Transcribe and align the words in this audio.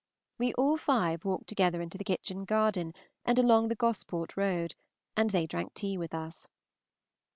We 0.39 0.55
all 0.55 0.77
five 0.77 1.25
walked 1.25 1.45
together 1.47 1.79
into 1.79 1.95
the 1.99 2.03
kitchen 2.03 2.43
garden 2.43 2.95
and 3.23 3.37
along 3.37 3.67
the 3.67 3.75
Gosport 3.75 4.35
road, 4.35 4.73
and 5.15 5.29
they 5.29 5.45
drank 5.45 5.75
tea 5.75 5.95
with 5.95 6.15
us. 6.15 6.47